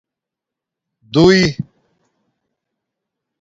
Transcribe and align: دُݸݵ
دُݸݵ 1.13 1.41